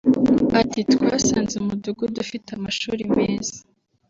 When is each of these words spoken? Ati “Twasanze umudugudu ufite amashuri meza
Ati 0.59 0.79
“Twasanze 0.93 1.53
umudugudu 1.57 2.17
ufite 2.25 2.49
amashuri 2.57 3.03
meza 3.15 3.55